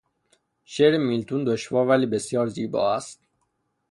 [0.63, 3.27] شعر میلتون دشوار ولی بسیار زیبا است.